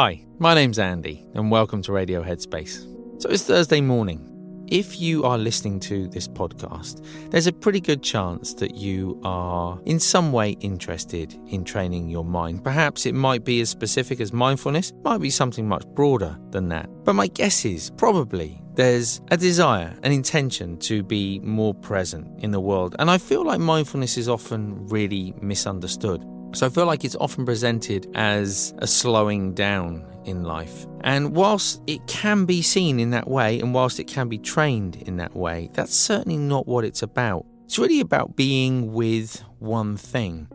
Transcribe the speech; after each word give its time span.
Hi, 0.00 0.24
my 0.38 0.54
name's 0.54 0.78
Andy, 0.78 1.26
and 1.34 1.50
welcome 1.50 1.82
to 1.82 1.90
Radio 1.90 2.22
Headspace. 2.22 2.86
So 3.20 3.28
it's 3.30 3.42
Thursday 3.42 3.80
morning. 3.80 4.64
If 4.68 5.00
you 5.00 5.24
are 5.24 5.36
listening 5.36 5.80
to 5.80 6.06
this 6.06 6.28
podcast, 6.28 7.04
there's 7.32 7.48
a 7.48 7.52
pretty 7.52 7.80
good 7.80 8.00
chance 8.00 8.54
that 8.54 8.76
you 8.76 9.20
are 9.24 9.80
in 9.86 9.98
some 9.98 10.30
way 10.30 10.50
interested 10.60 11.34
in 11.48 11.64
training 11.64 12.08
your 12.08 12.24
mind. 12.24 12.62
Perhaps 12.62 13.06
it 13.06 13.14
might 13.16 13.44
be 13.44 13.60
as 13.60 13.70
specific 13.70 14.20
as 14.20 14.32
mindfulness, 14.32 14.92
might 15.02 15.18
be 15.18 15.30
something 15.30 15.66
much 15.66 15.84
broader 15.96 16.38
than 16.50 16.68
that. 16.68 16.88
But 17.02 17.14
my 17.14 17.26
guess 17.26 17.64
is 17.64 17.90
probably 17.96 18.62
there's 18.74 19.20
a 19.32 19.36
desire, 19.36 19.98
an 20.04 20.12
intention 20.12 20.78
to 20.78 21.02
be 21.02 21.40
more 21.40 21.74
present 21.74 22.38
in 22.38 22.52
the 22.52 22.60
world. 22.60 22.94
And 23.00 23.10
I 23.10 23.18
feel 23.18 23.44
like 23.44 23.58
mindfulness 23.58 24.16
is 24.16 24.28
often 24.28 24.86
really 24.86 25.34
misunderstood. 25.42 26.24
So 26.52 26.66
I 26.66 26.70
feel 26.70 26.86
like 26.86 27.04
it's 27.04 27.16
often 27.16 27.44
presented 27.44 28.10
as 28.14 28.74
a 28.78 28.86
slowing 28.86 29.54
down 29.54 30.04
in 30.24 30.44
life. 30.44 30.86
And 31.02 31.34
whilst 31.34 31.82
it 31.86 32.06
can 32.06 32.44
be 32.44 32.62
seen 32.62 33.00
in 33.00 33.10
that 33.10 33.28
way, 33.28 33.60
and 33.60 33.74
whilst 33.74 34.00
it 34.00 34.06
can 34.06 34.28
be 34.28 34.38
trained 34.38 34.96
in 34.96 35.16
that 35.16 35.34
way, 35.36 35.70
that's 35.74 35.94
certainly 35.94 36.36
not 36.38 36.66
what 36.66 36.84
it's 36.84 37.02
about. 37.02 37.46
It's 37.64 37.78
really 37.78 38.00
about 38.00 38.34
being 38.36 38.92
with 38.92 39.42
one 39.58 39.96
thing. 39.96 40.48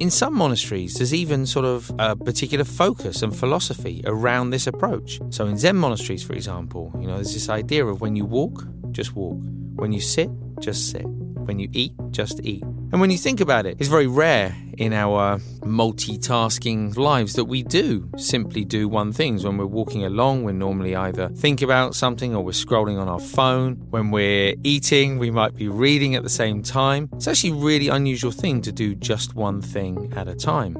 In 0.00 0.10
some 0.10 0.34
monasteries, 0.34 0.94
there's 0.94 1.14
even 1.14 1.46
sort 1.46 1.64
of 1.64 1.92
a 1.98 2.16
particular 2.16 2.64
focus 2.64 3.22
and 3.22 3.36
philosophy 3.36 4.02
around 4.06 4.50
this 4.50 4.66
approach. 4.66 5.20
So, 5.30 5.46
in 5.46 5.56
Zen 5.56 5.76
monasteries, 5.76 6.24
for 6.24 6.32
example, 6.32 6.92
you 6.98 7.06
know, 7.06 7.16
there's 7.16 7.34
this 7.34 7.48
idea 7.48 7.86
of 7.86 8.00
when 8.00 8.16
you 8.16 8.24
walk, 8.24 8.66
just 8.90 9.14
walk. 9.14 9.38
When 9.76 9.92
you 9.92 10.00
sit, 10.00 10.30
just 10.60 10.90
sit. 10.90 11.06
When 11.06 11.58
you 11.58 11.68
eat, 11.72 11.92
just 12.10 12.40
eat. 12.42 12.64
And 12.92 13.00
when 13.00 13.10
you 13.10 13.16
think 13.16 13.40
about 13.40 13.64
it, 13.64 13.78
it's 13.80 13.88
very 13.88 14.06
rare 14.06 14.54
in 14.76 14.92
our 14.92 15.38
multitasking 15.60 16.94
lives 16.98 17.32
that 17.34 17.46
we 17.46 17.62
do 17.62 18.06
simply 18.18 18.66
do 18.66 18.86
one 18.86 19.12
thing. 19.12 19.42
When 19.42 19.56
we're 19.56 19.64
walking 19.64 20.04
along, 20.04 20.44
we're 20.44 20.52
normally 20.52 20.94
either 20.94 21.30
think 21.30 21.62
about 21.62 21.94
something 21.94 22.34
or 22.34 22.44
we're 22.44 22.50
scrolling 22.50 23.00
on 23.00 23.08
our 23.08 23.18
phone. 23.18 23.76
When 23.88 24.10
we're 24.10 24.56
eating, 24.62 25.18
we 25.18 25.30
might 25.30 25.56
be 25.56 25.68
reading 25.68 26.16
at 26.16 26.22
the 26.22 26.28
same 26.28 26.62
time. 26.62 27.08
It's 27.14 27.26
actually 27.26 27.50
a 27.50 27.64
really 27.64 27.88
unusual 27.88 28.30
thing 28.30 28.60
to 28.60 28.72
do 28.72 28.94
just 28.94 29.34
one 29.34 29.62
thing 29.62 30.12
at 30.14 30.28
a 30.28 30.34
time. 30.34 30.76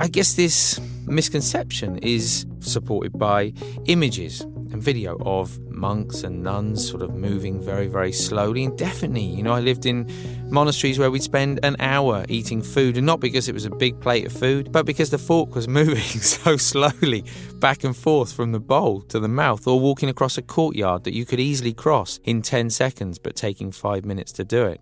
I 0.00 0.08
guess 0.08 0.32
this 0.32 0.80
misconception 1.06 1.98
is 1.98 2.46
supported 2.60 3.18
by 3.18 3.52
images 3.84 4.40
and 4.40 4.82
video 4.82 5.18
of 5.20 5.58
monks 5.82 6.22
and 6.22 6.44
nuns 6.44 6.88
sort 6.88 7.02
of 7.02 7.12
moving 7.12 7.60
very, 7.60 7.88
very 7.88 8.12
slowly. 8.12 8.64
And 8.64 8.78
definitely, 8.78 9.24
you 9.24 9.42
know, 9.42 9.52
I 9.52 9.58
lived 9.58 9.84
in 9.84 10.08
monasteries 10.48 10.96
where 10.96 11.10
we'd 11.10 11.24
spend 11.24 11.58
an 11.64 11.74
hour 11.80 12.24
eating 12.28 12.62
food, 12.62 12.96
and 12.96 13.04
not 13.04 13.18
because 13.18 13.48
it 13.48 13.52
was 13.52 13.64
a 13.64 13.70
big 13.70 14.00
plate 14.00 14.24
of 14.26 14.32
food, 14.32 14.70
but 14.70 14.86
because 14.86 15.10
the 15.10 15.18
fork 15.18 15.56
was 15.56 15.66
moving 15.80 16.20
so 16.36 16.56
slowly 16.56 17.24
back 17.56 17.82
and 17.82 17.96
forth 17.96 18.32
from 18.32 18.52
the 18.52 18.60
bowl 18.60 19.02
to 19.02 19.18
the 19.18 19.28
mouth, 19.42 19.66
or 19.66 19.80
walking 19.80 20.08
across 20.08 20.38
a 20.38 20.42
courtyard 20.42 21.02
that 21.02 21.14
you 21.14 21.26
could 21.26 21.40
easily 21.40 21.72
cross 21.72 22.20
in 22.22 22.42
10 22.42 22.70
seconds, 22.70 23.18
but 23.18 23.34
taking 23.34 23.72
five 23.72 24.04
minutes 24.04 24.30
to 24.30 24.44
do 24.44 24.64
it. 24.66 24.80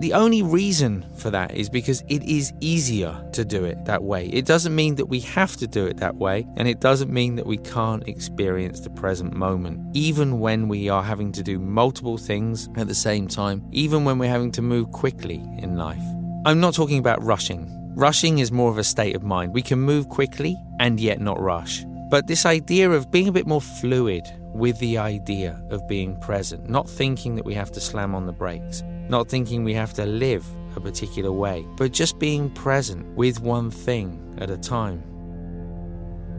The 0.00 0.12
only 0.12 0.42
reason 0.42 1.04
for 1.16 1.28
that 1.30 1.56
is 1.56 1.68
because 1.68 2.04
it 2.06 2.22
is 2.22 2.52
easier 2.60 3.20
to 3.32 3.44
do 3.44 3.64
it 3.64 3.84
that 3.86 4.04
way. 4.04 4.28
It 4.28 4.46
doesn't 4.46 4.72
mean 4.72 4.94
that 4.94 5.06
we 5.06 5.18
have 5.20 5.56
to 5.56 5.66
do 5.66 5.86
it 5.86 5.96
that 5.96 6.14
way, 6.14 6.46
and 6.56 6.68
it 6.68 6.78
doesn't 6.78 7.12
mean 7.12 7.34
that 7.34 7.46
we 7.46 7.56
can't 7.56 8.06
experience 8.06 8.78
the 8.78 8.90
present 8.90 9.32
moment, 9.34 9.80
even 9.94 10.38
when 10.38 10.68
we 10.68 10.88
are 10.88 11.02
having 11.02 11.32
to 11.32 11.42
do 11.42 11.58
multiple 11.58 12.16
things 12.16 12.68
at 12.76 12.86
the 12.86 12.94
same 12.94 13.26
time, 13.26 13.66
even 13.72 14.04
when 14.04 14.18
we're 14.18 14.30
having 14.30 14.52
to 14.52 14.62
move 14.62 14.92
quickly 14.92 15.42
in 15.58 15.76
life. 15.76 16.02
I'm 16.46 16.60
not 16.60 16.74
talking 16.74 17.00
about 17.00 17.20
rushing. 17.24 17.68
Rushing 17.96 18.38
is 18.38 18.52
more 18.52 18.70
of 18.70 18.78
a 18.78 18.84
state 18.84 19.16
of 19.16 19.24
mind. 19.24 19.52
We 19.52 19.62
can 19.62 19.80
move 19.80 20.08
quickly 20.08 20.56
and 20.78 21.00
yet 21.00 21.20
not 21.20 21.40
rush. 21.40 21.84
But 22.08 22.28
this 22.28 22.46
idea 22.46 22.88
of 22.90 23.10
being 23.10 23.26
a 23.26 23.32
bit 23.32 23.48
more 23.48 23.60
fluid 23.60 24.22
with 24.54 24.78
the 24.78 24.98
idea 24.98 25.60
of 25.70 25.88
being 25.88 26.16
present, 26.20 26.70
not 26.70 26.88
thinking 26.88 27.34
that 27.34 27.44
we 27.44 27.54
have 27.54 27.72
to 27.72 27.80
slam 27.80 28.14
on 28.14 28.26
the 28.26 28.32
brakes, 28.32 28.84
not 29.08 29.28
thinking 29.28 29.64
we 29.64 29.74
have 29.74 29.94
to 29.94 30.06
live 30.06 30.46
a 30.76 30.80
particular 30.80 31.32
way, 31.32 31.66
but 31.76 31.92
just 31.92 32.18
being 32.18 32.50
present 32.50 33.06
with 33.16 33.40
one 33.40 33.70
thing 33.70 34.36
at 34.38 34.50
a 34.50 34.56
time. 34.56 35.02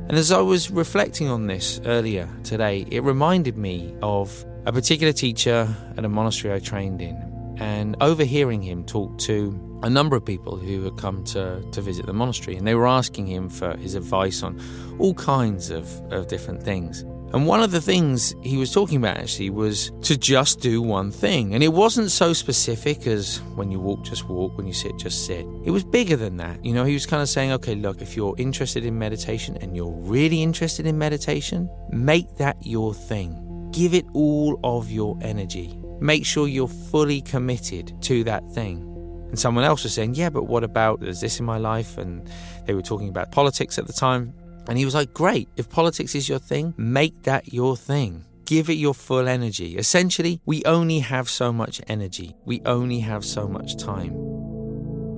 And 0.07 0.17
as 0.17 0.31
I 0.31 0.41
was 0.41 0.71
reflecting 0.71 1.27
on 1.27 1.45
this 1.45 1.79
earlier 1.85 2.27
today, 2.43 2.85
it 2.89 3.03
reminded 3.03 3.57
me 3.57 3.93
of 4.01 4.45
a 4.65 4.73
particular 4.73 5.13
teacher 5.13 5.67
at 5.97 6.03
a 6.03 6.09
monastery 6.09 6.53
I 6.53 6.59
trained 6.59 7.01
in, 7.01 7.15
and 7.59 7.95
overhearing 8.01 8.61
him 8.61 8.83
talk 8.85 9.17
to 9.19 9.79
a 9.83 9.89
number 9.89 10.15
of 10.15 10.25
people 10.25 10.57
who 10.57 10.83
had 10.83 10.97
come 10.97 11.23
to, 11.23 11.61
to 11.71 11.81
visit 11.81 12.05
the 12.05 12.13
monastery, 12.13 12.57
and 12.57 12.65
they 12.65 12.75
were 12.75 12.87
asking 12.87 13.27
him 13.27 13.49
for 13.49 13.77
his 13.77 13.95
advice 13.95 14.43
on 14.43 14.59
all 14.99 15.13
kinds 15.13 15.69
of, 15.69 15.87
of 16.11 16.27
different 16.27 16.63
things. 16.63 17.05
And 17.33 17.45
one 17.45 17.61
of 17.61 17.69
the 17.69 17.81
things 17.81 18.33
he 18.41 18.57
was 18.57 18.71
talking 18.73 18.97
about 18.97 19.17
actually 19.17 19.51
was 19.51 19.91
to 20.01 20.17
just 20.17 20.61
do 20.61 20.81
one 20.81 21.11
thing. 21.11 21.53
And 21.53 21.63
it 21.63 21.73
wasn't 21.73 22.09
so 22.09 22.33
specific 22.33 23.05
as 23.05 23.37
when 23.55 23.69
you 23.69 23.79
walk, 23.79 24.03
just 24.03 24.27
walk, 24.27 24.57
when 24.57 24.65
you 24.65 24.73
sit, 24.73 24.97
just 24.97 25.27
sit. 25.27 25.45
It 25.63 25.69
was 25.69 25.83
bigger 25.83 26.15
than 26.15 26.37
that. 26.37 26.63
You 26.65 26.73
know, 26.73 26.85
he 26.85 26.93
was 26.93 27.05
kind 27.05 27.21
of 27.21 27.29
saying, 27.29 27.51
okay, 27.51 27.75
look, 27.75 28.01
if 28.01 28.15
you're 28.15 28.33
interested 28.39 28.83
in 28.83 28.97
meditation 28.97 29.57
and 29.57 29.75
you're 29.75 29.91
really 29.91 30.41
interested 30.41 30.87
in 30.87 30.97
meditation, 30.97 31.69
make 31.91 32.35
that 32.37 32.57
your 32.65 32.95
thing. 32.95 33.69
Give 33.71 33.93
it 33.93 34.05
all 34.13 34.59
of 34.63 34.89
your 34.89 35.15
energy. 35.21 35.77
Make 36.01 36.25
sure 36.25 36.47
you're 36.47 36.67
fully 36.67 37.21
committed 37.21 38.01
to 38.03 38.23
that 38.23 38.43
thing. 38.49 38.85
And 39.29 39.37
someone 39.37 39.63
else 39.63 39.83
was 39.83 39.93
saying, 39.93 40.15
yeah, 40.15 40.31
but 40.31 40.45
what 40.45 40.63
about 40.63 41.01
there's 41.01 41.21
this 41.21 41.39
in 41.39 41.45
my 41.45 41.59
life? 41.59 41.99
And 41.99 42.27
they 42.65 42.73
were 42.73 42.81
talking 42.81 43.09
about 43.09 43.31
politics 43.31 43.77
at 43.77 43.85
the 43.85 43.93
time. 43.93 44.33
And 44.67 44.77
he 44.77 44.85
was 44.85 44.95
like, 44.95 45.13
Great, 45.13 45.47
if 45.57 45.69
politics 45.69 46.15
is 46.15 46.27
your 46.27 46.39
thing, 46.39 46.73
make 46.77 47.23
that 47.23 47.53
your 47.53 47.75
thing. 47.77 48.25
Give 48.45 48.69
it 48.69 48.73
your 48.73 48.95
full 48.95 49.27
energy. 49.27 49.77
Essentially, 49.77 50.41
we 50.45 50.63
only 50.65 50.99
have 50.99 51.29
so 51.29 51.53
much 51.53 51.81
energy, 51.87 52.35
we 52.45 52.61
only 52.65 52.99
have 52.99 53.23
so 53.23 53.47
much 53.47 53.77
time. 53.77 54.29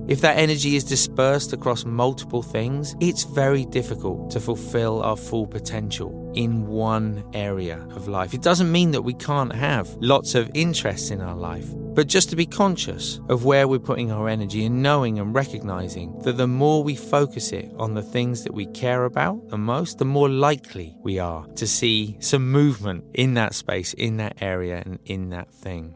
If 0.08 0.20
that 0.20 0.36
energy 0.36 0.74
is 0.74 0.84
dispersed 0.84 1.52
across 1.52 1.84
multiple 1.84 2.42
things, 2.42 2.96
it's 3.00 3.22
very 3.22 3.64
difficult 3.64 4.30
to 4.32 4.40
fulfill 4.40 5.00
our 5.02 5.16
full 5.16 5.46
potential 5.46 6.32
in 6.34 6.66
one 6.66 7.24
area 7.32 7.78
of 7.92 8.08
life. 8.08 8.34
It 8.34 8.42
doesn't 8.42 8.70
mean 8.70 8.90
that 8.90 9.02
we 9.02 9.14
can't 9.14 9.54
have 9.54 9.88
lots 10.00 10.34
of 10.34 10.50
interests 10.54 11.10
in 11.10 11.20
our 11.20 11.36
life, 11.36 11.72
but 11.94 12.06
just 12.06 12.30
to 12.30 12.36
be 12.36 12.46
conscious 12.46 13.20
of 13.28 13.44
where 13.44 13.68
we're 13.68 13.78
putting 13.78 14.10
our 14.10 14.28
energy 14.28 14.64
and 14.64 14.82
knowing 14.82 15.18
and 15.18 15.34
recognizing 15.34 16.18
that 16.20 16.36
the 16.36 16.46
more 16.46 16.82
we 16.82 16.96
focus 16.96 17.52
it 17.52 17.70
on 17.76 17.94
the 17.94 18.02
things 18.02 18.44
that 18.44 18.54
we 18.54 18.66
care 18.66 19.04
about 19.04 19.48
the 19.50 19.58
most, 19.58 19.98
the 19.98 20.04
more 20.04 20.28
likely 20.28 20.96
we 21.02 21.18
are 21.18 21.46
to 21.56 21.66
see 21.66 22.16
some 22.20 22.50
movement 22.50 23.04
in 23.14 23.34
that 23.34 23.54
space, 23.54 23.92
in 23.94 24.16
that 24.16 24.36
area, 24.40 24.82
and 24.84 24.98
in 25.04 25.30
that 25.30 25.52
thing. 25.52 25.94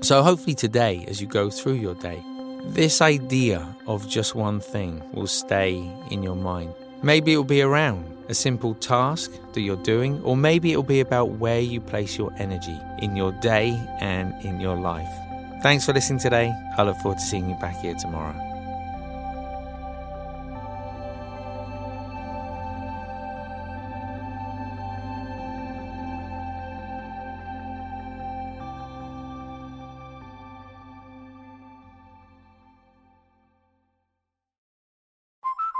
So, 0.00 0.22
hopefully, 0.22 0.54
today, 0.54 1.04
as 1.08 1.20
you 1.20 1.26
go 1.26 1.50
through 1.50 1.74
your 1.74 1.94
day, 1.94 2.22
this 2.66 3.00
idea 3.00 3.76
of 3.86 4.08
just 4.08 4.34
one 4.34 4.60
thing 4.60 5.02
will 5.12 5.26
stay 5.26 5.74
in 6.10 6.22
your 6.22 6.36
mind. 6.36 6.74
Maybe 7.02 7.32
it 7.32 7.36
will 7.36 7.44
be 7.44 7.62
around 7.62 8.13
a 8.28 8.34
simple 8.34 8.74
task 8.74 9.32
that 9.52 9.60
you're 9.60 9.82
doing, 9.82 10.22
or 10.22 10.36
maybe 10.36 10.72
it 10.72 10.76
will 10.76 10.82
be 10.82 11.00
about 11.00 11.30
where 11.30 11.60
you 11.60 11.80
place 11.80 12.16
your 12.16 12.32
energy 12.38 12.78
in 12.98 13.16
your 13.16 13.32
day 13.32 13.70
and 14.00 14.34
in 14.44 14.60
your 14.60 14.76
life. 14.76 15.08
Thanks 15.62 15.86
for 15.86 15.92
listening 15.92 16.18
today. 16.18 16.52
I 16.76 16.82
look 16.82 16.96
forward 16.98 17.18
to 17.18 17.24
seeing 17.24 17.48
you 17.48 17.56
back 17.56 17.76
here 17.76 17.94
tomorrow. 17.94 18.53